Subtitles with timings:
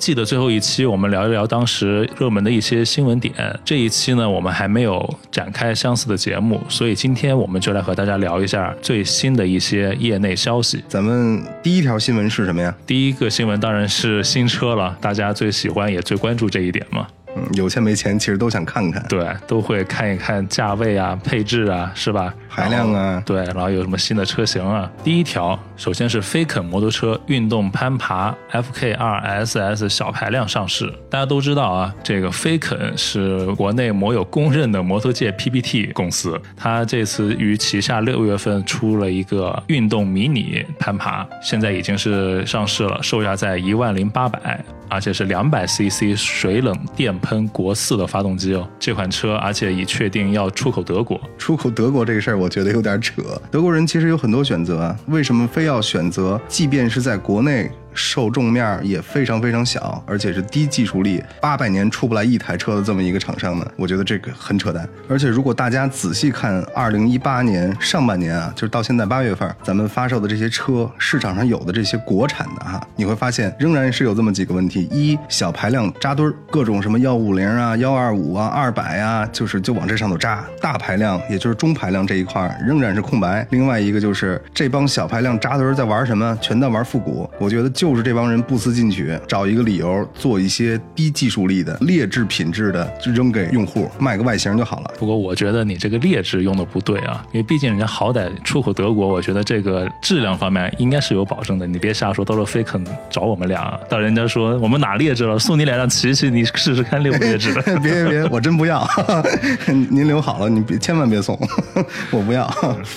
[0.00, 3.34] 在第一季的最后一期，我们聊一聊当时热门的一些新闻点。
[3.62, 10.82] 这一期呢，我们还没有展开相似的节目，所以今天我们就来和大家聊一下最新的一些业内消息。
[10.88, 12.74] 咱们第一条新闻是什么呀？
[12.86, 17.06] 第一个新闻当然是新车了，大家最喜欢也最关注这一点嘛。
[17.36, 22.34] 嗯，有钱没钱，其实都想看看，对，都会看一看价位啊、配置啊，是吧？
[22.50, 24.90] 排量啊，对，然后有什么新的车型啊？
[25.04, 30.92] 第一条，首先是飞肯摩托车运动攀爬 FK2 SS 小排量上市。
[31.08, 44.62] 大家都知道啊，这个飞肯是国内摩友公认的摩托界 PPT 公司，它这次于旗下六月份出了一个运动迷你攀爬，现在已经是上市了，售价在一万零八百。
[44.92, 51.20] 而且是两百 CC 水冷电喷国四的发动机哦，这款车而且已确定要出口德国。
[51.38, 53.22] 出口德国这个事儿，我觉得有点扯。
[53.50, 56.40] 德国人其实有很多选择，为什么非要选择？
[56.48, 57.70] 即便是在国内。
[57.94, 64.88] 受众面也非常非常小，而且是低技术力，八百年出不来一台车的这么一个厂商呢，我觉得这个很扯淡。
[65.08, 83.46] 而且如果大家仔细看二零一八年上半年啊，就是到现在八月份，咱们发售的这些车，市场上有的这些国产的哈，你会发现仍然是有这么几个问题：一小排量扎堆儿，各种什么幺五零啊、幺二五啊、二百啊，就是就往这上头扎；大排量，也就是中排量这一块仍然是空白。
[83.50, 86.38] 另外一个就是这帮小排量扎堆儿在玩什么？
[86.40, 87.28] 全在玩复古。
[87.38, 87.70] 我觉得。
[87.80, 94.90] 就是这帮人不思进取，找一个理由做一些低技术力的劣质品质的扔给用户，卖个外形就好了。
[94.98, 101.66] 不过我觉得你这个劣质用的不对啊，因为毕竟人家好歹出口德国，我觉得这个质量方面应该是有保证的。
[101.66, 107.54] 你别瞎说，到时候飞肯找我们俩，到人家说我们哪劣质了，送你两辆骑骑，你试试看劣不劣质。
[107.82, 108.86] 别别别，我真不要，
[109.88, 111.34] 您留好了，你别千万别送，
[112.12, 112.46] 我不要。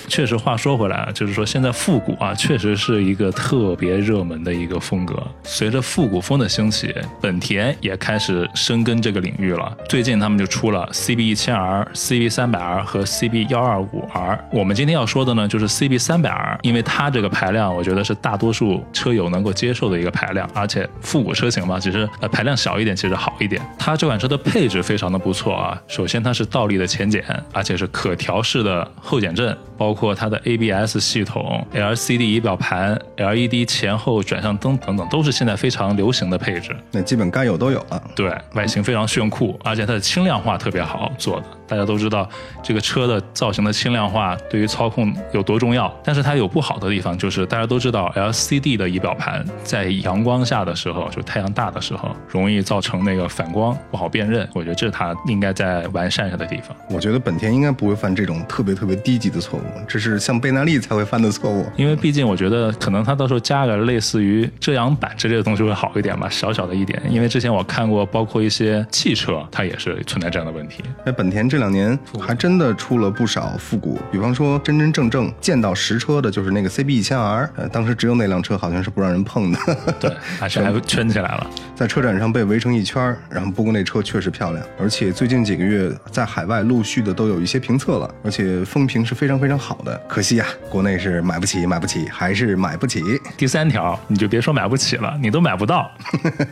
[0.09, 4.72] 确实，话说回来啊，就是说现在复古啊，确实是一个特别热门的一个。
[4.73, 9.77] 个风格，随着复古风的兴起，本田也开始深耕这个领域了。
[9.87, 14.43] 最近他们就出了 CB 一千 R、CB 三百 R 和 CB 幺二五 R。
[14.51, 23.61] 我们今天要说的呢，就是 CB 三百 R，因为它这个排量，我觉得是大多数车友能够接受的一个排量，而且复古车型嘛，其实呃排量小一点其实好一点。
[23.77, 34.57] 它这款车的配置非常的不错啊，首先它是倒立的前减，而且是可调式的后减震，包括它的 ABS 系统、LCD 仪表盘、LED 前后转向。
[34.63, 38.01] 灯等等都是现在非常流行的配置，那基本该有都有了。
[38.15, 41.45] 对，外形非常炫酷，而且它的轻量化特别好做的。
[41.67, 42.27] 大家都知道
[42.61, 54.47] 这个车的造型的轻量化对于操控有多重要，但是它有不好的地方，就是大家都知道 LCD 的仪表盘在阳光下的时候，就太阳大的时候，容易造成那个反光不好辨认。
[54.53, 56.75] 我觉得这是它应该在完善下的地方。
[56.89, 61.65] 我觉得本田应该不会犯这种特别特别低级的错误，这是像贝纳利才会犯的错误。
[61.77, 67.01] 因为毕竟我觉得可能它到时候加个类似于遮阳板之类的东西会好一点吧，小小的一点。
[67.09, 70.83] 因为之前我看过，包括一些汽车，它也是存在这样的问题。
[71.05, 71.52] 那本田。
[71.53, 79.59] 这两年还真的出了不少复古，比方说真真正正见到实车的，就是那个 CB 一千 R，呃，当时只有那辆车好像是不让人碰的，
[79.99, 80.11] 对，
[80.41, 81.47] 而且还圈起来了，
[81.77, 89.95] 在车展上被围成一圈然后不过那车确实漂亮，而且最近几个月在海外陆续的都有一些评测了，而且风评是非常非常好的。
[90.07, 93.03] 可惜呀，国内是买不起，买不起，还是买不起。
[93.37, 95.91] 第三条，你就别说买不起了，你都买不到。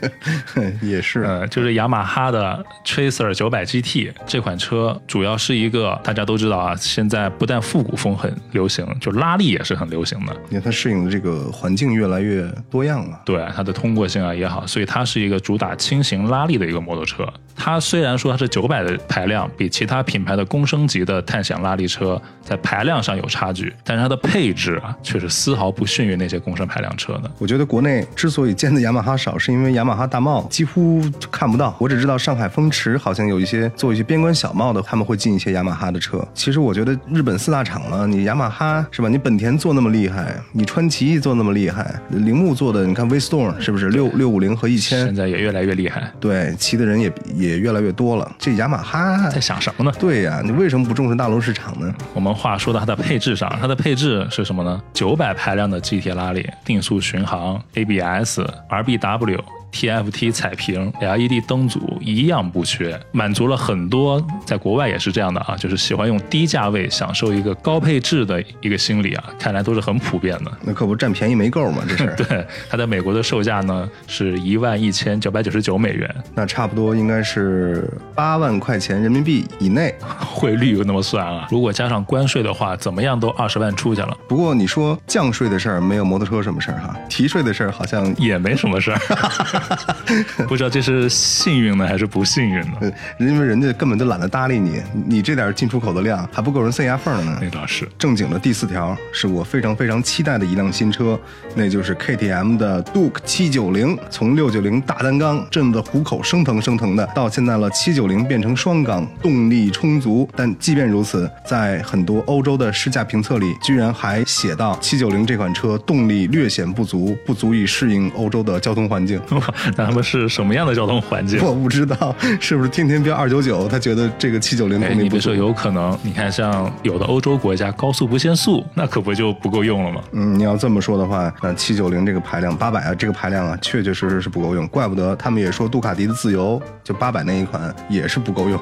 [0.79, 4.90] 也是，呃，就是雅马哈的 Tracer 九百 GT 这款车。
[5.07, 10.33] 主要是一个大家都知道啊，现在不但复古风很流行，就拉力也是很流行的。
[10.49, 17.27] 因为它适应的这个环境越来越多样了，对它的通过性啊也好，所以它是一个主打轻型拉力的一个摩托车。
[17.55, 27.31] 它虽然说它是九百的排量，比其他品牌的公升级的探险拉力车在排量上有差距，但是它的配置啊却是丝毫不逊于那些公升排量车的。
[27.37, 31.75] 我觉得国内之所以见的雅马哈少，是因为雅马哈大帽几乎看不到。
[31.79, 34.80] 我只知道上海风驰好像有一些做一些边关小帽的。
[34.81, 36.25] 他们会进一些雅马哈的车。
[36.33, 39.09] 其实我觉得日本四大厂呢，你雅马哈是吧？
[39.09, 45.05] 你本田做那么厉害，你川崎做那么厉害，铃木做的，你看 V Storm 是不是六六五零和一千？
[45.05, 46.11] 现在也越来越厉害。
[46.19, 48.31] 对，骑的人也也越来越多了。
[48.37, 49.91] 这雅马哈在想什么呢？
[49.99, 51.93] 对呀，你为什么不重视大陆市场呢？
[52.13, 54.81] 我们话说到它的配置上，它的配置是什么呢？
[54.93, 59.60] 九百排量的 GT 拉力，定速巡航，ABS，RBW。
[59.71, 70.51] TFT 彩屏，LED 灯组一样不缺，满足了很多在国外也是这样的啊，就是喜欢用低价位享受一个高配置的一个心理啊，看来都是很普遍的。
[70.61, 72.13] 那可不占便宜没够嘛，这是。
[72.21, 81.47] 对，它在美国的售价呢是一万一千九百九十九美元，那差不多应该是八万块钱人民币以内， 汇率又那么算啊？
[81.49, 84.17] 如果加上关税的话，怎么样都二十万出去了。
[84.27, 88.99] 不过你说降税的事儿没有摩托车什么事儿哈，提税的事儿好像也没什么事儿。
[90.47, 92.77] 不知道这是幸运呢还是不幸运呢？
[92.81, 97.37] 呃因为人家根本就懒得搭理你，你这点进出口的量还不够人塞牙缝呢。
[97.41, 97.87] 那倒是。
[97.97, 101.19] 正经的第四条是我非常非常期待的一辆新车，
[101.55, 103.97] 那就是 KTM 的 Duke 790。
[104.09, 110.27] 从690大单缸震得虎口生疼生疼的，到现在了790变成双缸，动力充足。
[110.35, 119.21] 但即便如此，在很多欧洲的试驾评测里，居然还写到790这款车动力略显不足，不足以适应欧洲的交通环境。
[119.51, 121.43] 哇， 那他们是什么样的交通环境？
[121.43, 125.35] 我不知道是不是天天飙二九九他觉得这个790哎，动力不足你别说，。
[125.35, 125.97] 有可能。
[126.01, 130.01] 你看，像有的欧洲国家高速不限速，那可不就不够用了吗？
[130.13, 134.67] 嗯，你要这么说的话，那七九零这个排量，八百啊这个排量啊，确确实实是不够用。
[134.67, 138.59] 怪不得他们也说杜卡迪的自由，就八百那一款也是不够用。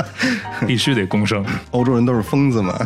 [0.66, 1.44] 必须得公升。
[1.72, 2.78] 欧洲人都是疯子嘛。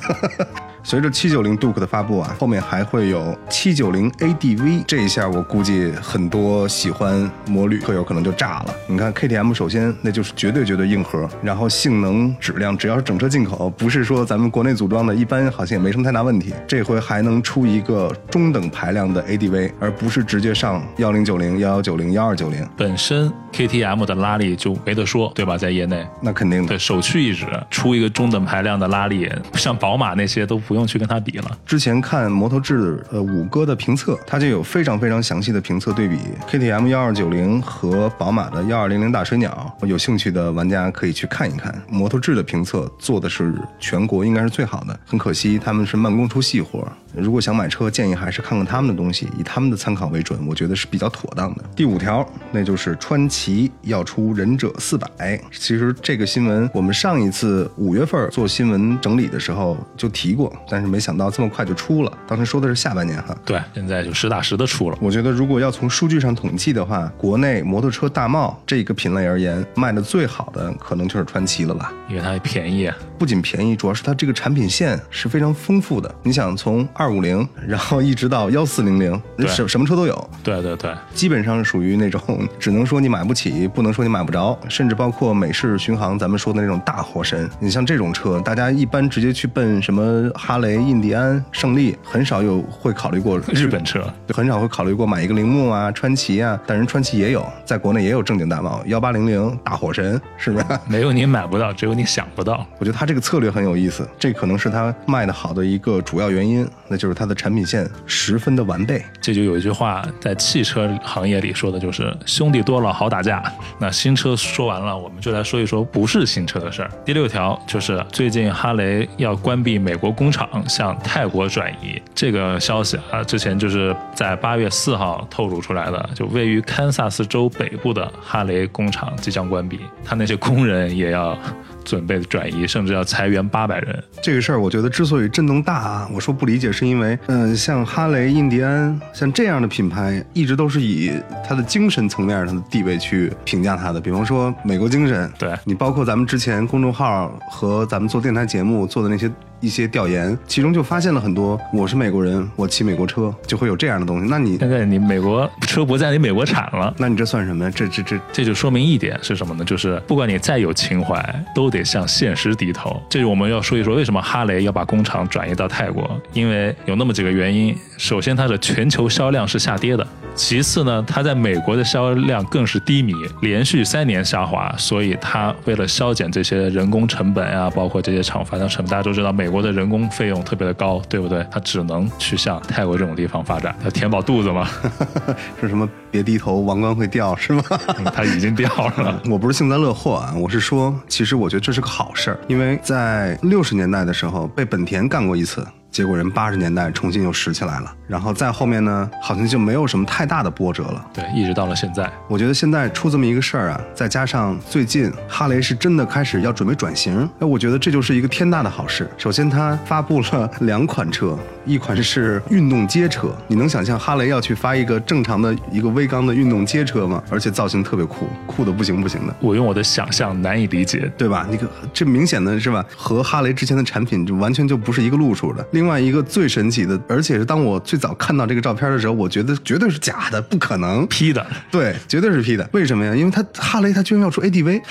[0.88, 8.74] 随着七九零 Duke 的发布啊，后面还会有七九零 ADV，这一下我估计很多喜欢摩旅客友可能就炸了。
[8.86, 16.54] 你看 KTM 首先那就是绝对绝对硬核，然后性能质量只要是整车进口，不是说咱们国内组装的，一般好像也没什么太大问题。
[16.68, 25.58] 这回还能出一个中等排量的 ADV，而不是直接上幺零九零、幺幺九零、幺二九零，本身 KTM 的拉力就没得说，对吧？
[25.58, 26.78] 在业内，那肯定的对。
[26.78, 31.58] 首屈一指，出一个中等排量的拉力，像宝马那些都不不用去跟它比了。
[31.64, 36.18] 之前看摩托志呃五哥的评测，它就有非常非常详细的评测对比
[36.50, 39.74] KTM 幺二九零和宝马的幺二零零大水鸟。
[39.86, 45.00] 有兴趣的玩家可以去看一看摩托志的评测，做的是全国应该是最好的。
[45.06, 51.64] 很可惜他们是慢工出细活，如果想买车，建议还是看看他们的东西，以他们的参考为准，我觉得是比较妥当的。
[51.74, 55.40] 第五条，那就是川崎要出忍者四百。
[55.50, 62.12] 其实这个新闻我们上一次五月份做新闻整理的时候就提过，但是没想到这么快就出了。
[62.26, 63.36] 当时说的是下半年哈。
[63.44, 64.98] 对，现在就实打实的出了。
[65.00, 71.92] 我觉得如果要从数据上统计的话，国内摩托车大贸这个品类而言，卖的最好的可能就是川崎了吧。
[72.08, 76.14] 因为它便宜，啊不仅便宜，主要是它这个产品线是非常丰富的。
[76.22, 87.48] 你想从二五零，然后一直到幺四零零，对什什么车都有，对对对，基本上属于那种只能说你买不起，不能说你买不着，甚至包括美式巡航，咱们说的那种大货神。
[87.58, 100.64] 你像这种车，大家一般直接去奔什么哈雷、印第安、胜利，很少有会考虑过日本车，很少会考虑过买一个铃木啊、川崎啊，但人川崎也有，在国内也有正经大贸，幺八零零大火神，是不是？
[100.86, 102.64] 没有你买不到，只有你想不到。
[102.78, 109.04] 我觉得他这个策略很有意思，这可能是他卖的好的一个主要原因，那就是它的产品线十分的完备。
[109.20, 113.42] 这就有一句话在汽车行业里说的，就是兄弟多了好打架。
[113.80, 116.90] 那新车说完了，我们就来说一说不是新车的事儿。
[117.04, 120.35] 第六条就是最近哈雷要关闭美国工厂，
[120.68, 122.00] 向泰国转移。
[122.14, 131.38] 这个消息啊，之前就是在八月四号透露出来的，就位于堪萨斯州北部的哈雷工厂即将关闭，他那些工人也要
[131.84, 134.02] 准备转移，甚至要裁员八百人。
[134.22, 141.12] 这个事儿，我觉得之所以震动大啊，我说不理解，是因为，嗯、像哈雷、印第安像这样的品牌，一直都是以
[141.46, 144.00] 它的精神层面上的地位去评价它的。
[144.00, 154.28] 比方说美国精神，对你包括咱们之前公众号和咱们做电台节目做的那些一些调研，其中就发现了很多，我是美国人，我骑美国车，就会有这样的东西。
[154.28, 156.94] 那你，现在你美国车不在你美国产了。
[156.98, 157.70] 那你这算什么呀？
[157.74, 159.64] 这这这这就说明一点是什么呢？
[159.64, 163.00] 就是不管你再有情怀，都得向现实低头。
[163.08, 167.76] 这就我们要说一说为什么哈雷要把工厂转移到泰国，因为有那么几个原因。
[167.96, 174.70] 首先，它的全球销量是下跌的；其次呢，它在美国的销量更是低迷，连续三年下滑。
[174.76, 181.46] 所以，它为了削减这些人工成本啊，包括这些厂房的成本，大家都知道美国的人工费用特别的高，对不对？
[181.50, 184.68] 他只能去向泰国这种地方发展，他填饱肚子嘛。
[185.60, 185.88] 是什么？
[186.10, 187.62] 别低头，王冠会掉，是吗？
[187.98, 189.20] 嗯它已经掉了。
[189.28, 195.66] 我不是幸灾乐祸啊，我是说，其实我觉得这是个好事儿，因为在六十年代的时候被本田干过一次。
[195.90, 201.06] 结果人八十年代重新又拾起来了，然后再后面呢，好像就没有什么太大的波折了。
[201.14, 202.10] 对，一直到了现在。
[202.28, 209.08] 我觉得现在出这么一个事儿啊，再加上最近哈雷是真的开始要准备转型，哎我觉得这就是一个天大的好事。
[209.16, 217.22] 首先，它发布了两款车，一款是运动街车，你能想象哈雷要去发一个正常的一个微缸的运动街车吗？
[217.28, 219.36] 而且造型特别酷，酷的不行不行的。
[219.40, 221.10] 我用我的想象难以理解。
[221.18, 221.46] 对吧？
[221.50, 225.66] 你看，这明显的是吧，和哈雷之前的产品就完全就不是一个路数的。
[225.72, 231.06] 另外一个最神奇的，而且是当我最早看到这个照片的时候，我觉得绝对是假的，不可能。
[231.06, 232.68] P 的，对，绝对是 P 的。
[232.72, 233.14] 为什么呀？
[233.14, 234.82] 因为它哈雷它居然要出 ADV，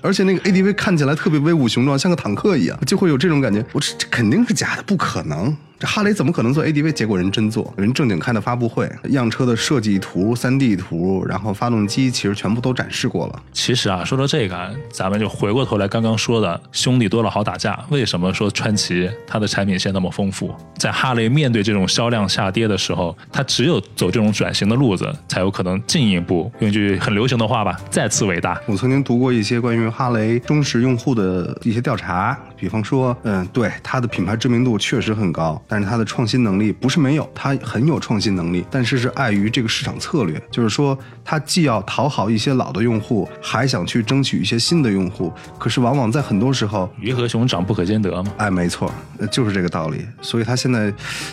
[0.00, 3.64] 而且那个 ADV 看起来特别威武雄壮，像个坦克一样，就会有这种感觉。
[3.72, 5.56] 我这这肯定是假的，不可能。
[5.78, 6.92] 这哈雷怎么可能做 ADV？
[6.92, 13.42] 结果人真做，人正经开的发布会，样车的设计图、三 D 图，然后发动机其实全部都展示过了。
[13.52, 17.78] 其实啊，说到这个，咱们就回过头来刚刚说的兄弟多了好打架。
[17.90, 20.54] 为什么说川崎它的产品线那么丰富？
[20.78, 28.60] 在哈雷面对这种销量下跌的时候，它只有走这种转型的路子，才有可能进一步用句很流行的话吧，再次伟大。
[28.66, 48.32] 我曾经读过一些关于哈雷忠实用户的一些调查，比方说，嗯，对它的品牌知名度确实很高，但是它的创新能力不是没有，它很有创新能力，但是是碍于这个市场策略，就是说它既要讨好一些老的用户，还想去争取一些新的用户，可是往往在很多时候，鱼和熊掌不可兼得嘛。
[48.38, 48.90] 哎，没错，
[49.30, 50.06] 就是这个道理。
[50.22, 50.90] 所以他现在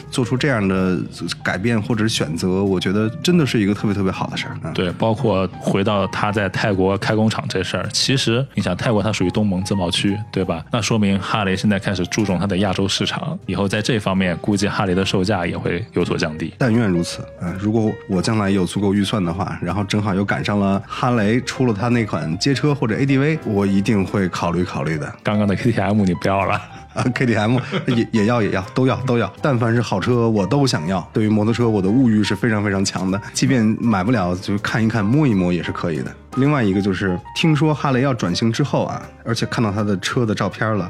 [0.09, 0.99] 做出这样的
[1.41, 4.57] 改变或者是选择，我觉得真的是一个特别特别好的事儿。
[4.73, 10.65] 对，包括回到他在泰国开工厂这事儿，其实你想，泰国它属于东盟自贸区，对吧？
[10.71, 16.53] 那说明哈雷现在开始注重它的亚洲市场，以后在这方面估计哈雷的售价也会有所降低。
[16.57, 17.23] 但愿如此。
[17.41, 25.13] 嗯，如果我将来有足够预算的话，然后正好又赶上了哈雷出了它那款街车或者 ADV，我一定会考虑考虑的。
[25.23, 26.59] 刚刚的 KTM 你不要了。
[26.93, 31.09] 啊，KTM 也也要也要都要都要，但凡是好车我都想要。
[31.13, 36.13] 对于摩托车，我的物欲是非常非常强的，即便买不了，就看一看摸一摸也是可以的。
[36.37, 40.89] 另外一个就是听说哈雷要转型之后啊，而且看到他的车的照片了，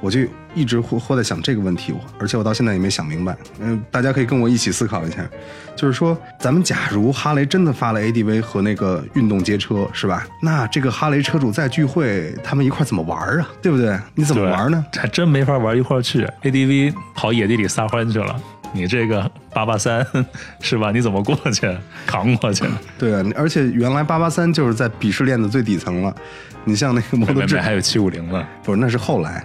[0.00, 0.20] 我就
[0.54, 3.36] 一直活活在想这个问题，而且我到现在也没想明白。
[3.58, 5.26] 嗯，大家可以跟我一起思考一下，
[5.74, 10.26] 就是说，咱们假如哈雷真的发了 ADV 和那个运动街车，是吧？
[10.42, 13.48] 那这个哈雷车主再聚会，他们一块怎么玩啊？
[13.62, 13.98] 对不对？
[14.14, 14.84] 你怎么玩呢？
[14.94, 18.38] 还真没法玩一块去，ADV 跑野地里撒欢去了。
[18.74, 20.06] 你这个八八三
[20.60, 20.90] 是吧？
[20.90, 21.68] 你怎么过去
[22.06, 22.64] 扛过去？
[22.98, 26.14] 对啊，而且原来八八三就是在鄙视链的最底层了。
[26.64, 29.42] 你像那个摩托车还有七五零呢，不是那是后来。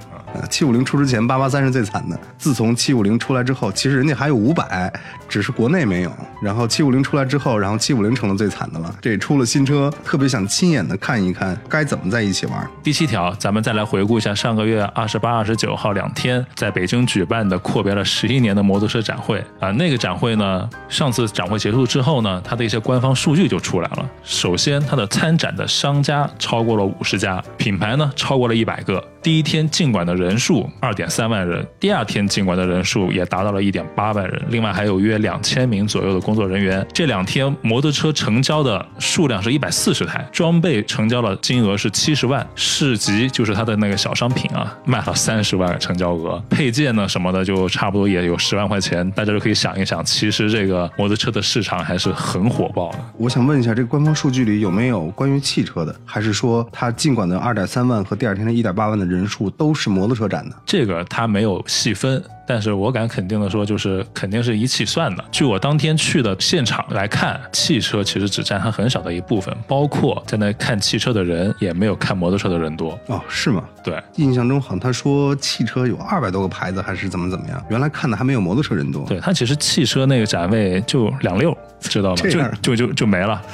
[0.52, 2.20] 七五零出之前，八八三是最惨的。
[2.38, 4.92] 自从七五零出来之后，其实人家还有五百，
[5.28, 6.12] 只是国内没有。
[6.44, 8.96] 然后七五零出来之后，然后七五零成了最惨的了。
[9.02, 12.70] 这出了新车，特别想亲眼的看一看该怎么在一起玩。
[12.84, 19.72] 第七条，咱们再来回顾一下上个月二十八、二十九号两天在北京举办的阔别了十一年的摩托车展会啊。
[19.72, 24.10] 那个展会呢，上次展会结束之后呢，它的一些官方数据就出来了。
[24.24, 29.04] 首先，它的参展的商家超过了五十家，品牌呢超过了一百个。
[29.24, 36.86] 第一天进馆的人数二点三万人，第二天进馆的人数也达到了一点八万人，另外还有约两千名左右的工作人员。
[36.94, 53.00] 这两天摩托车成交的数量是一百四十台，装备成交的金额是七十万，市集就是它的那个小商品啊，卖了三十万成交额，配件呢什么的就差不多也有十万块钱，大家就可以想一想，其实这个摩托车的市场还是很火爆的。
[53.18, 59.18] 我想问一下，这个官方数据里有没有关于汽车的，还是说它尽管的二点三万和第二天的一点八万的人？
[59.18, 62.24] 人数都是摩托车展的，这个它没有细分。
[62.48, 65.24] 但是我敢肯定的说，就是肯定是一气算的。
[65.32, 72.98] 据我当天去的现场来看，汽车其实只占它很小的一部分，包括在那看汽车的人也没有看摩托车的人多。
[73.08, 73.64] 哦，是吗？
[73.84, 77.62] 对，印象中好像他说汽车有二百多个牌子，还是怎么怎么样？
[77.70, 79.06] 原来看的还没有摩托车人多。
[79.06, 81.56] 对，它其实汽车那个展位就两溜，
[81.90, 82.16] 知道吗？
[82.62, 83.42] 就就就就没了。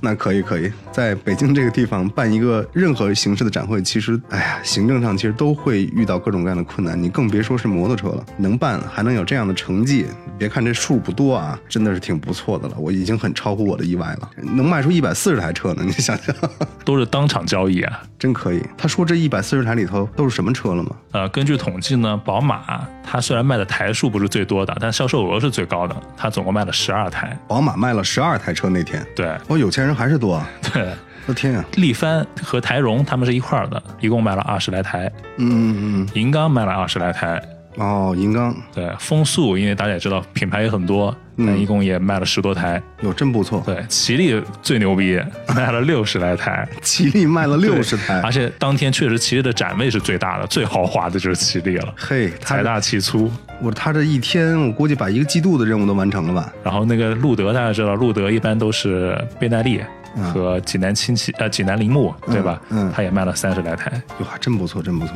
[0.00, 6.62] 那可以可以，在北京这个地方办一个任何形式的展会，其实哎呀，行政上其实都会遇到各种各样的。
[6.62, 8.24] 困难，你更别说是摩托车了。
[8.36, 10.06] 能办还能有这样的成绩，
[10.38, 12.74] 别看这数不多啊，真的是挺不错的了。
[12.78, 16.34] 我已经很超乎我的意外了，能卖出一百四十台车呢，你想想，
[16.84, 18.62] 都是当场交易啊，真可以。
[18.78, 20.90] 他说这一百四十台里头都是什么车了吗？
[21.10, 27.36] 呃，根据统计呢，宝马它虽然卖的台数不是最多的，但销售额是最高的，它总共卖了十二台。
[27.46, 30.42] 宝马卖了十二台车那天，对，哦，有钱人还是多，
[30.72, 30.92] 对。
[31.26, 31.64] 我天啊！
[31.76, 35.10] 力帆和台荣他们是一块儿的，一共卖了二十来台。
[35.38, 36.08] 嗯嗯嗯。
[36.12, 37.42] 银刚卖了二十来台。
[37.76, 38.54] 哦，银刚。
[38.74, 42.82] 对，风速因为大家也知道品牌也很多，那一共也卖了十多台。
[43.02, 43.62] 哟，真不错。
[43.64, 45.20] 对，吉利最牛逼，
[45.54, 46.66] 卖了六十来台。
[46.80, 51.94] 吉利卖了六十台，而且当天确实吉利的展位是最大的，最豪华的就是吉利了。
[51.96, 53.30] 嘿，财大气粗。
[53.60, 56.52] 我他这一天，我估计把一个季度的任务都完成了吧。
[56.62, 59.80] 然后那个路德，大家知道，路德一般都是倍耐力。
[60.22, 62.60] 和济南亲戚呃济南铃木对吧？
[62.70, 63.90] 嗯，他也卖了三十来台，
[64.20, 65.14] 哇，真不错，真不错。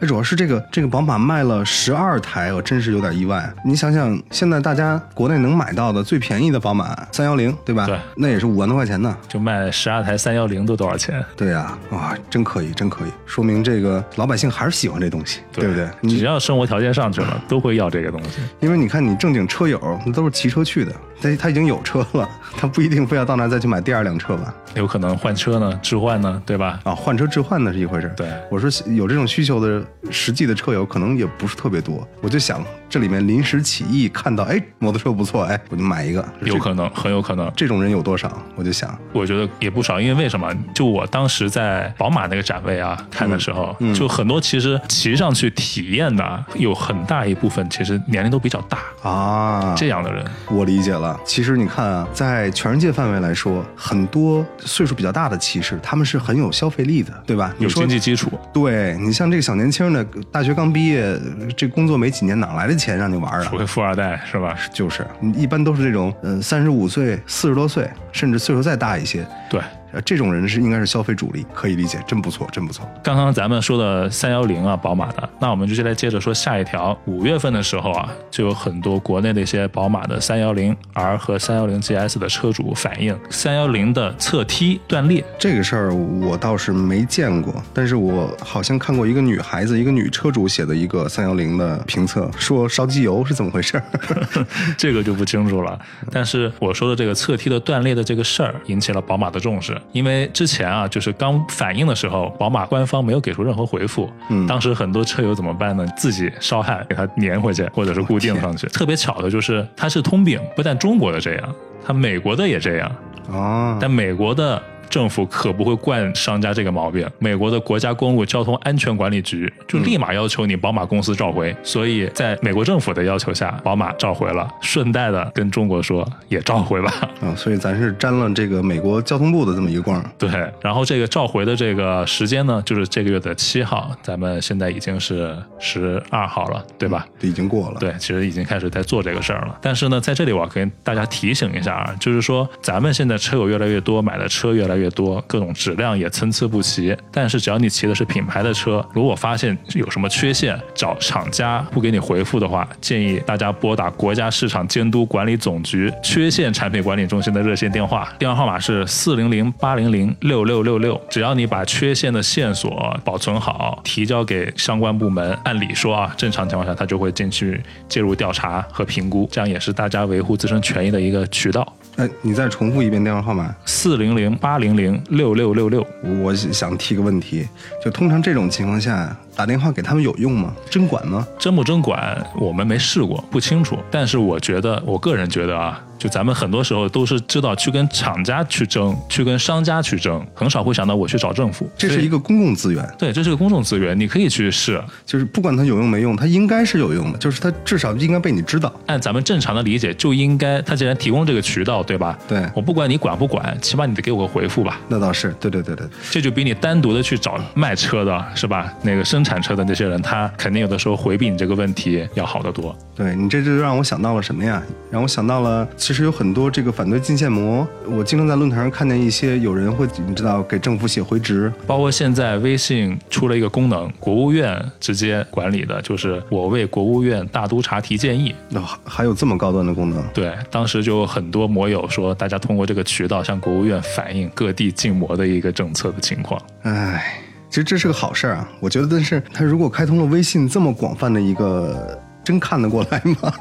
[0.00, 3.52] 哎，主要是这个这个宝马卖了十二台，我真是有点意外。
[3.64, 7.86] 你想想，现在大家国内能买到的最便宜的宝马三幺零，对吧？
[7.86, 11.24] 对，那也是五万多块钱呢，就卖十二台三幺零都多少钱？
[11.36, 15.88] 对呀，哇，真可以，真可以，说明这个老百姓还是喜欢这东西，对不对？
[16.08, 18.40] 只要生活条件上去了， 都会要这个东西。
[18.60, 24.36] 因为你看，你正经车友那都是骑车去的，他他已经有车了，他不一定非要到那再去买第二辆车。
[24.36, 24.54] 吧？
[24.74, 26.78] 有可能换车呢，置换呢，对吧？
[26.84, 28.12] 啊，换车置换呢是一回事。
[28.16, 32.06] 对，我说有这种需求的实际的车友可能也不是特别多。
[32.20, 36.26] 我就想这里面临时起意看到，哎，摩托车不错，哎，我就买一个。
[36.42, 37.50] 有可能，很有可能。
[37.56, 38.30] 这种人有多少？
[38.56, 40.00] 我就想，我觉得也不少。
[40.00, 40.52] 因为为什么？
[40.74, 48.78] 就我当时在宝马那个展位啊看的时候，就很多其实骑上去体验的有很大一部分其实年龄都比较大
[49.08, 49.72] 啊。
[49.76, 51.16] 这样的人，我理解了。
[51.24, 57.54] 其实你看啊，在全世界范围来说，很多岁数比较大的骑士，他们是很有消费力的，对吧？
[57.60, 58.32] 有经济基础。
[58.52, 61.16] 对你像这个小年轻的，大学刚毕业，
[61.56, 63.44] 这工作没几年，哪来的钱让你玩啊？
[63.44, 64.56] 除非富二代是吧？
[64.72, 69.24] 就是，一般都是这种，嗯，三十五岁、四十多岁，甚至岁数再大一些。
[69.50, 69.60] 对。
[69.92, 72.88] 呃，这种人是应该是消费主力，可以理解，真不错，真不错。
[73.02, 76.96] 刚刚咱们说的三幺零啊，宝马的，那我们就接来接着说下一条。
[77.06, 85.24] 五月份的时候啊，就有很多国内的一些宝马的三幺零 R 和三幺零 GS 的车主反映三幺零的侧梯断裂。
[85.38, 93.84] 这个事儿我倒是没见过，但是我好像看过一个女孩子，一个女车主写的一个三幺零的评测，说烧机油是怎么回事儿？
[94.76, 95.78] 这个就不清楚了。
[96.10, 99.79] 但是我说的这个侧梯的断裂的这个事儿，引起了宝马的重视。
[99.92, 104.10] 因为之前啊，就是刚反映的时候，宝马官方没有给出任何回复。
[104.28, 105.86] 嗯，当时很多车友怎么办呢？
[105.96, 108.66] 自己烧焊给它粘回去，或者是固定上去。
[108.74, 112.90] 特别巧的就是，它是通病，不但中国的这样，它美国的也这样。
[113.30, 114.62] 哦，但美国的。
[114.90, 117.08] 政府可不会惯商家这个毛病。
[117.18, 126.92] 美国的国家公路交通安全管理局就立马要求你宝马公司召回，所以在美国政府的要求下，宝马召回了，顺带的跟中国说也召回吧。
[127.22, 130.04] 啊，所以咱是沾了这个美国交通部的这么一个光。
[130.18, 130.28] 对，
[130.60, 137.06] 然后这个召回的这个时间呢，就是这个月的七号，咱们现在已经是十二号了，对吧？
[137.20, 137.76] 已经过了。
[137.78, 139.56] 对，其实已经开始在做这个事儿了。
[139.62, 144.79] 但是呢，在这里我要跟大家提醒一下啊，就是说咱们现在车友越来越多，买的车越来越。
[144.80, 146.96] 越多，各种质量也参差不齐。
[147.12, 161.00] 但是只要你骑的是品牌的车，如果发现有什么缺陷，找厂家不给你回复的话，建议大家拨打国家市场监督管理总局缺陷产品管理中心的热线电话，电话号码是四零零八零零六六六六。
[161.10, 171.66] 只要你把缺陷的线索保存好，提交给相关部门，按理说啊，正常情况下他就会进去介入调查和评估，这样也是大家维护自身权益的一个渠道。
[171.96, 175.86] 哎，你再重复一遍电话号码：四零零八零零六六六六。
[176.22, 177.46] 我想提个问题，
[177.84, 179.16] 就通常这种情况下。
[179.36, 180.54] 打电话给他们有用吗？
[180.68, 181.26] 真管吗？
[181.38, 182.22] 真不真管？
[182.38, 183.78] 我们没试过，不清楚。
[183.90, 191.70] 但是我觉得，我个人觉得啊，就咱们很多时候都是知道去跟厂家去争，去跟商家去争，很少会想到我去找政府。
[191.76, 194.82] 这是一个公共资源，对，这是个公众资源，你可以去试。
[195.04, 198.72] 就是不管它有用没用，它应该是有用的，就是它至少应该被你知道。
[198.86, 202.18] 按咱们正常的理解，就应该他既然提供这个渠道，对吧？
[202.26, 204.80] 对，我不管你管不管，起码你得给我个回复吧。
[204.88, 208.72] 那倒是，对对对对，这就比你单独的去找卖车的是吧？
[208.82, 210.00] 那个生产车的那些人。
[210.00, 212.74] 他肯定有的时候回避你这个问题要好得多。
[212.96, 214.62] 对你这就让我想到了什么呀？
[214.90, 217.66] 让我想到了，其实有很多这个反对禁限膜。
[217.84, 221.52] 我经常在论坛上看见一些有人会，你知道，给政府写回执。
[221.66, 228.32] 包括现在微信出了一个功能，国务院直接管理的，就是我为国务院大督查提建议。
[228.50, 230.00] 那还有这么高端的功能？
[230.14, 236.40] 对，当时就很多摩友说，大家通过这个渠道向国务院反映各地禁摩的一个政策的情况。
[236.62, 237.20] 唉。
[237.48, 243.34] 其实这是个好事儿啊，我觉得，但是他如果开通了微信这么广泛的一个，真看得过来吗？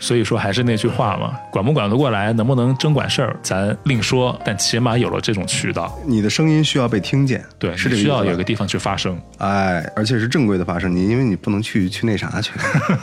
[0.00, 4.38] 所以说还是那句话嘛，管不管得过来，能不能真管事儿，咱另说。
[4.44, 9.18] 但起码有了这种渠道，你的声音需要被听见，对，是需要有个地方去发声。
[9.38, 12.52] 哎，而且是正规的发声，你因为你不能去去那啥去，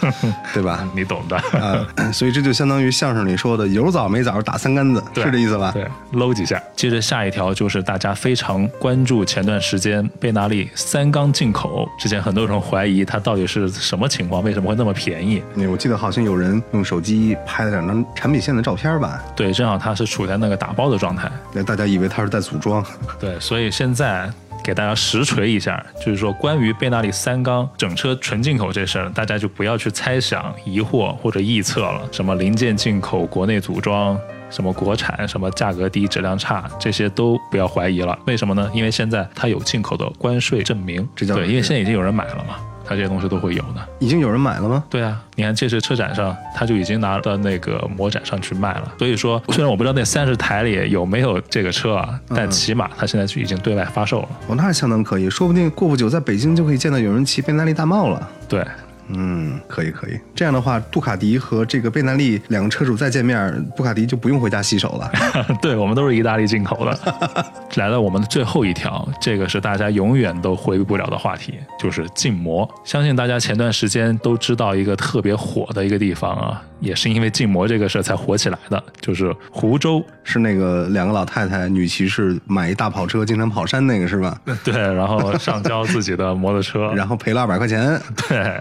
[0.54, 0.88] 对吧？
[0.96, 1.86] 你懂的啊。
[2.14, 5.72] 所以这就相当于相声里说的有枣没枣打三竿子，是这意思吧？
[5.74, 6.62] 对，搂几下。
[6.76, 15.44] 接着下一条就是大家非常关注，前段时间贝纳利三缸进口，之前很多人怀疑它到底是什么情况，为什么会那么便宜？
[15.70, 16.85] 我记得好像有人用。
[16.86, 19.22] 手机拍了两张产品线的照片吧？
[19.36, 22.86] 对，正好它是处在那个打包的状态，那大家以为它是在组装。
[23.20, 24.32] 对，所以现在
[24.64, 32.02] 给大家实锤一下，就是说关于贝纳利三缸整车纯进口这事儿，大家就不要去猜想、疑惑或者臆测了。
[32.12, 34.18] 什么零件进口、国内组装、
[34.50, 38.18] 什么国产、什么价格低、质量差，这些都不要怀疑了。
[38.26, 38.70] 为什么呢？
[38.74, 42.56] 因为现在它有进口的关税证明，这叫对，因为现在已经有人买了嘛。
[42.86, 44.84] 它这些东西都会有的，已经有人买了吗？
[44.90, 48.94] 对啊，你看这次车展上，他就已经拿到那个模展上去卖了。
[49.00, 54.30] 所以说，虽然我不知道那三十台里有没有这个车啊，但起码它现在就已经对外发售了。
[54.48, 58.30] 哦，那相当可以，说不定过不久在北京就可以见到有人骑贝纳利大帽了。
[58.48, 58.66] 对。
[59.10, 60.20] 嗯，可以可以。
[60.34, 65.12] 这样的话，杜卡迪和这个贝纳利两个车主再见面，杜卡迪就不用回家洗手了。
[65.62, 66.98] 对我们都是意大利进口的。
[67.76, 72.70] 来到我们的最后一条，这个是大家永远都回避不了的话题，就是禁摩。
[72.84, 80.04] 相信大家前段时间都知道一个特别火的一个地方啊，也是因为禁摩这个事儿才火起来的，就是湖州。
[80.28, 84.36] 是那个两个老太太女骑士买一大跑车，经常跑山那个是吧？
[84.66, 88.02] 对，然后上交自己的摩托车，然后赔了二百块钱。
[88.28, 88.60] 对，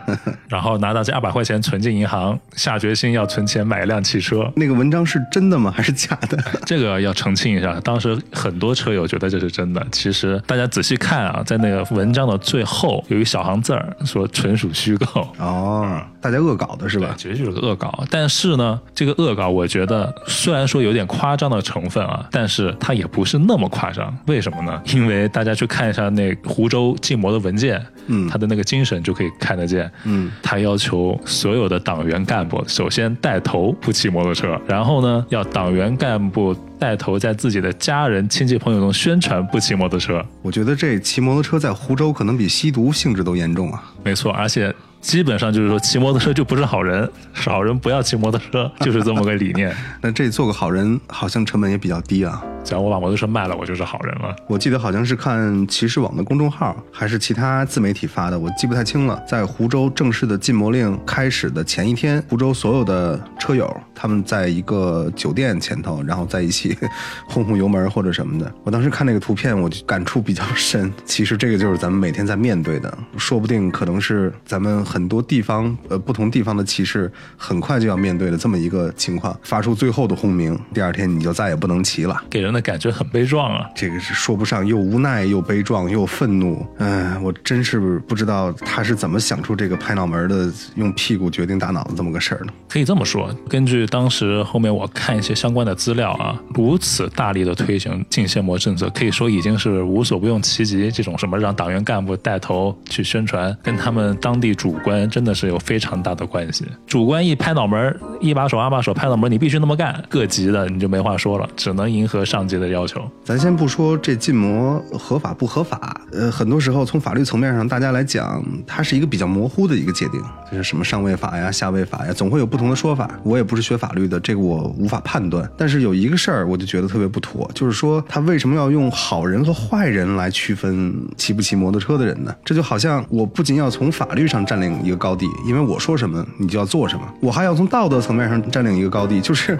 [0.49, 4.51] 然后拿到这二百块钱存进银行，下决心要存钱买一辆汽车。
[4.57, 5.73] 那个文章是真的吗？
[5.77, 6.39] 还是假的？
[6.67, 15.29] 这个要澄清一下，当时很多车友觉得这是真的，其实大家仔细看啊，在那个文章的最后有一小行字儿说纯属虚构。
[15.39, 17.15] 哦，大家恶搞的是吧？
[17.17, 18.05] 绝对就是个恶搞。
[18.11, 24.15] 但是呢，这个恶搞我觉得虽然说有点夸张的成分啊，但是它也不是那么夸张。
[24.27, 24.81] 为什么呢？
[24.87, 29.91] 因为大家去看一下那湖州禁摩的文件，嗯他的那个精神就可以看得见。
[30.05, 40.25] 嗯，他要求所有的党员干部首先带头不骑摩托车，然后呢，要党员干部带头在自己的家人、亲戚、朋友中宣传不骑摩托车。
[40.43, 43.83] 我觉得这骑摩托车在湖州可能比吸毒性质都严重啊。
[44.03, 49.75] 没错，而且基本上就是说骑摩托车就不是好人，是 好人不要骑摩托车，就是这么个理念。
[50.03, 52.43] 那这做个好人好像成本也比较低啊。
[52.65, 54.35] 只要我把摩托车卖了，我就是好人了。
[54.49, 59.23] 我记得好像是看骑士网的公众号，还是其他自媒体发的，我记不太清了。
[59.29, 66.77] 在湖州正式的禁摩令开始的前一天，湖州所有的车友他们在一个酒店前头，然后在一起
[67.29, 68.51] 轰轰油门或者什么的。
[68.63, 70.91] 我当时看那个图片，我就感触比较深。
[71.05, 82.23] 其实这个就是咱们每天在面对的，说不定可能是咱们很多地方呃不同地方的骑士很快就要面对的这么一个情况，发出最后的轰鸣，第二天你就再也不能骑了。
[82.31, 83.69] 给人的感觉很悲壮啊。
[83.75, 86.65] 这个是说不上，又无奈又悲壮又愤怒。
[86.79, 92.53] 哎，我真是不知道他是怎么想出这个拍脑门的，用屁股决定大脑的这么个事儿呢？
[92.69, 100.91] 可以这么说，根据当时后面我看一些相关的资料啊，如此大力的推行禁限摩政策，可以说已经是无所不用其极。
[100.91, 106.65] 这种什么让党员干部带头去宣传，跟他们当地主观真的是有非常大的关系。
[106.87, 110.01] 主观一拍脑门，一把手二把手拍脑门，你必须那么干。
[110.09, 113.01] 各级的你就没话说了，只能迎合上级的要求。
[113.25, 123.11] 咱先不说这禁摩合法不合法，呃，很多时候从法律层面上，大家来讲，它是一个比较模糊的一个界定，就是什么上位法呀、下位法呀，总会有不同的说法。
[123.23, 125.49] 我也不是学法律的，这个我无法判断。
[125.57, 132.35] 但是有一个事儿，我就觉得特别不妥，就是说他为什么要用好人和坏人来区分骑不骑摩托车的人呢？
[132.45, 139.59] 这就好像我不仅要从法律上占领一个高地，因为我说什么你就要做什么，我还要从道德层面上占领一个高地，就是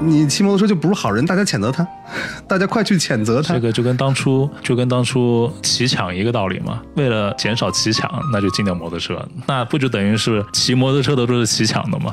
[0.00, 1.86] 你骑摩托车就不是好人，大家谴责他，
[2.48, 3.60] 大家快去谴责他这。
[3.60, 6.82] 个就跟当初就跟当初骑抢一个道理嘛。
[6.96, 12.12] 为了减少骑抢，那就禁掉摩托车，那不就等于是骑摩托车的都是骑抢的吗？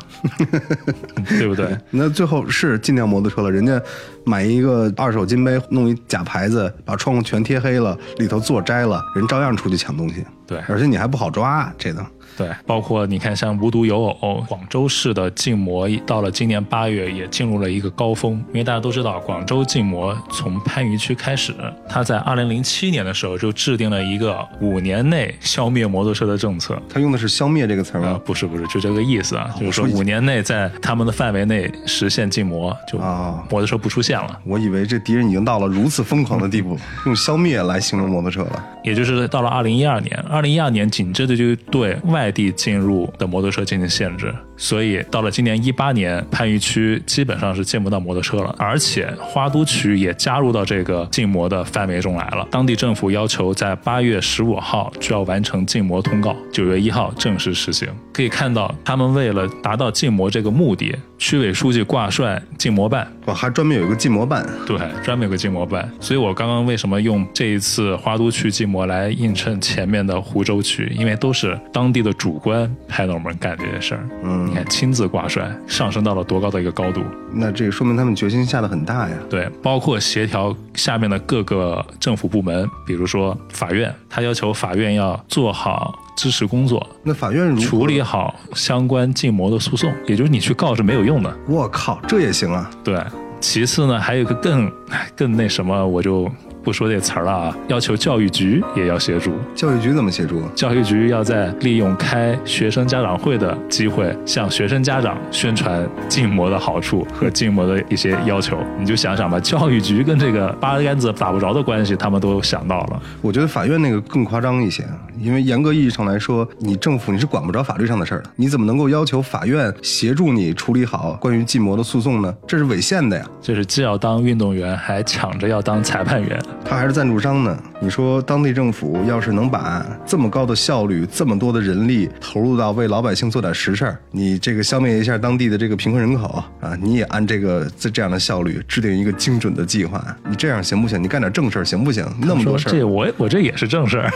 [1.28, 1.78] 对不对？
[1.90, 3.82] 那最后是禁掉摩托车了，人家
[4.26, 10.24] 买一个二手金杯，弄一假牌子，把窗户全贴黑了，里头座摘了，人照样出去抢东西。
[10.48, 12.06] 对而且你还不好抓，这个。
[12.40, 21.54] 对，包括你看，像无独有偶，广州市的禁摩到了今年八月也进入了一个高峰，因为大家都知道，广州禁摩从番禺区开始，
[21.90, 26.82] 它在二零零七年的时候就制定了一个五年内消灭摩托车的政策。
[26.88, 28.18] 他用的是“消灭”这个词吗？
[28.24, 34.40] 不是不是，就这个意思啊，就是说五年内在他们的范围内实现禁摩，就啊摩托车不出现了。
[34.46, 38.66] 我以为这敌人已经到了如此疯狂的地步， 用“消灭”来形容摩托车了。
[38.82, 52.46] 也就是到了二零一二年，二零一二年紧接着就对外地进入的摩托车进行限制，所以到了今年一八年，番禺区基本上是见不到摩托车了，而且花都区也加入到这个禁摩的范围中来了。
[52.52, 57.88] 当地政府要求在八月十五号就要完成禁摩通告，九月一号正式实行。
[58.12, 74.10] 可以看到，他们为了达到禁摩这个目的，区委书记挂帅禁摩办，哇，还专门有一个禁摩办，对，专门有个禁摩办，所以我刚刚为什么用这一次花都区禁摩来映衬前面的湖州区，因为都是当地的主官拍脑门干这些事儿。
[74.22, 77.02] 嗯你看亲自挂帅，上升到了多高的一个高度？
[77.32, 79.16] 那这个说明他们决心下的很大呀。
[79.30, 91.32] 对，包括协调下面的各个政府部门，比如说法院，他要求法院要做好支持工作，那法院如何处理，好相关禁摩的诉讼，也就是你去告是没有用的。
[91.48, 92.70] 我靠，这也行啊？
[92.84, 93.00] 对，
[93.40, 96.30] 其次呢，还有一个更哎更那什么，我就
[96.64, 99.32] 不说这词儿了啊，要求教育局也要协助。
[99.56, 100.42] 教育局怎么协助？
[100.50, 108.58] 教育局要在利用开学生家长会的机会，向学生家长宣传禁摩的好处和禁摩的一些要求。
[108.78, 113.02] 你就想想吧，教育局跟这个八竿子打不着的关系，他们都想到了。
[113.22, 114.84] 我觉得法院那个更夸张一些，
[115.20, 122.34] 因为严格意义上来说，你政府你是管不着法律上的事儿的，你怎么能够要求法院协助你处理好关于禁摩的诉讼呢？
[122.48, 123.26] 这是违宪的呀。
[123.42, 126.40] 就是既要当运动员，还抢着要当裁判员。
[126.64, 127.58] 他还是赞助商呢。
[127.82, 141.02] 你说当地政府要是能把这么高的效率、这么多的人力投入到为老百姓做点实事儿，你这个消灭一下当地的这个贫困人口啊，你也按这个这这样的效率制定一个精准的计划，你这样行不行？
[141.02, 142.06] 你干点正事儿行不行？
[142.20, 144.12] 那么多事儿，这我我这也是正事儿。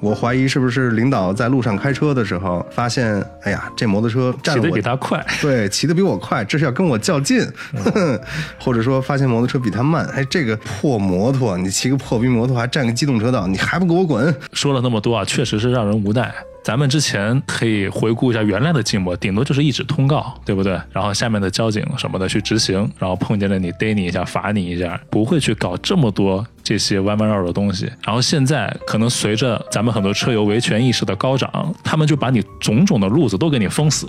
[0.00, 7.40] 我怀疑是不是领导在路上开车的时候发现，哎呀，这摩托车骑得比他快，对，骑得比我快，这是要跟我较劲，
[8.60, 14.34] 或者说发现摩托车比他慢，哎，这个破摩托，你骑个破逼摩托还占个机动车道，你还不给我滚？
[14.52, 16.32] 说了那么多啊，确实是让人无奈。
[16.62, 20.78] 咱们之前可以回顾一下原来的禁摩，顶多就是一纸通告，对不对？
[20.92, 27.90] 然后下面的交警什么的去执行，然后碰见了你逮你一下，罚你一下，不会去搞这么多这些弯弯绕的东西。
[28.04, 34.06] 然后现在可能随着咱们很多车友维权意识的高涨，他们就把你种种的路子都给你封死。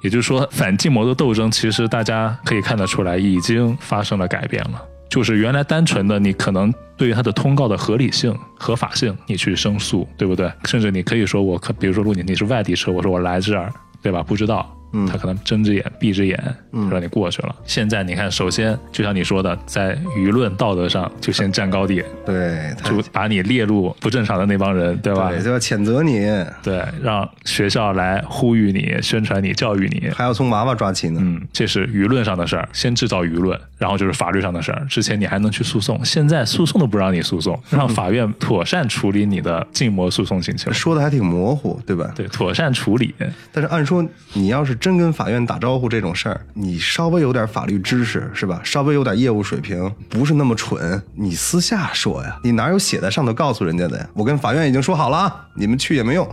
[0.00, 4.82] 也就是说，反禁摩的斗争，其实大家可以看得出来，已经发生了改变了。
[5.12, 10.50] 就是原来单纯的你可能对于他的通告的合理性、合法性，你去申诉，对不对？
[10.64, 13.70] 甚至你可以说我可，比如说陆景你是外地车，我说我来这儿，
[14.00, 14.22] 对吧？
[14.22, 14.74] 不知道。
[14.92, 16.38] 嗯，他可能睁只眼闭只眼，
[16.72, 17.54] 嗯，让你过去了。
[17.64, 25.30] 现在你看，首先就像你说的，在舆论道德上就先占高地，对，就把你列入不正常的那帮人，对吧？
[25.30, 26.20] 对就要谴责你，
[26.62, 31.20] 对，让学校来呼吁你、宣传你、教育你，还要从娃娃抓起呢。
[31.22, 34.86] 嗯，这是舆论上的事儿，先制造舆论，然后就是法律上的事儿。
[34.88, 40.72] 之前你还能去诉讼，现在诉讼都不让你诉讼，让法院妥善处理你的禁摩诉讼请求。
[40.72, 42.12] 说的还挺模糊，对吧？
[42.14, 43.14] 对，妥善处理。
[43.52, 48.60] 但是按说你要是真跟法院打招呼这种事儿，你稍微有点法律知识是吧？
[48.64, 54.08] 稍微有点业务水平，不是那么蠢，你私下说呀，你哪有写在上头告诉人家的呀？
[54.12, 56.28] 我跟法院已经说好了啊，你们去也没用。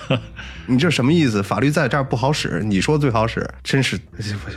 [0.66, 1.42] 你这什么意思？
[1.42, 4.00] 法律在这儿不好使，你说最好使，真是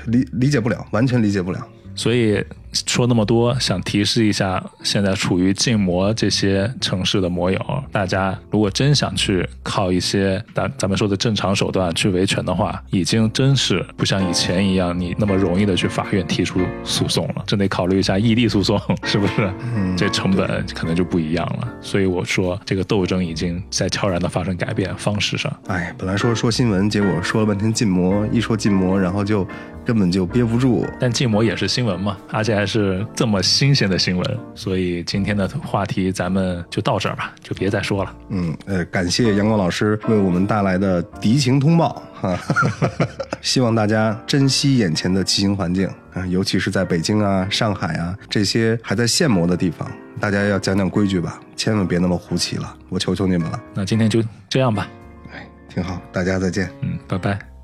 [0.06, 1.68] 理理解不了，完全理解不了。
[1.94, 2.42] 所以
[2.86, 19.50] 说那么多，想提示一下现在处于禁摩这些城市的摩友，大家如果真想去靠一些咱咱们说的正常手段去维权的话，已经真是不像以前一样你那么容易的去法院提出诉讼了，真得考虑一下异地诉讼，是不是？
[19.76, 21.68] 嗯，这成本可能就不一样了。
[21.82, 25.52] 所以我说这个斗争已经在悄然的发生改变，方式上。
[25.68, 29.48] 哎，本来说说新闻，结果说了半天禁摩，一说禁摩，然后就
[29.86, 30.86] 根本就憋不住。
[31.00, 38.18] 但禁摩也是新闻嘛，而且还是这么新鲜的新闻，所以今天的话题咱们就到这儿吧，就别再说了。
[38.30, 42.36] 嗯，呃，感谢阳光老师为我们带来的敌情通报哈，
[43.40, 49.88] 希望大家珍惜眼前的骑行环境啊，尤其是在北京啊、上海啊这些还在限摩的地方，
[50.20, 53.62] 大家要讲讲规矩吧，千万别那么胡骑了，我求求你们了。
[53.76, 54.88] 那今天就这样吧，
[55.32, 57.55] 哎，挺好，大家再见，嗯，拜拜。